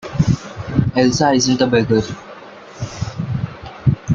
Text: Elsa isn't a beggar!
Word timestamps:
Elsa 0.95 1.31
isn't 1.33 1.61
a 1.61 1.67
beggar! 1.67 2.01